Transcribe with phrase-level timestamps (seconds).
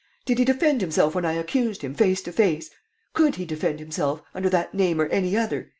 [0.25, 2.71] Did he defend himself when I accused him, face to face?
[3.13, 5.69] Could he defend himself, under that name or any other?